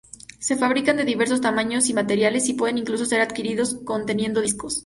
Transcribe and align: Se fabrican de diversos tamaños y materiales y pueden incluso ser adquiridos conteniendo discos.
Se 0.39 0.55
fabrican 0.55 0.97
de 0.97 1.05
diversos 1.05 1.41
tamaños 1.41 1.87
y 1.89 1.93
materiales 1.93 2.49
y 2.49 2.55
pueden 2.55 2.79
incluso 2.79 3.05
ser 3.05 3.21
adquiridos 3.21 3.77
conteniendo 3.85 4.41
discos. 4.41 4.79